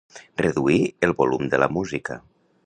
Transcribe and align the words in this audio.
Reduir 0.41 0.79
el 1.09 1.13
volum 1.19 1.45
de 1.53 1.61
la 1.65 1.69
música. 1.77 2.19